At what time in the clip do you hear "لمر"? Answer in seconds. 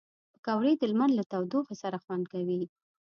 0.91-1.09